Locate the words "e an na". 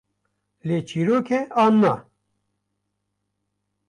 1.39-1.93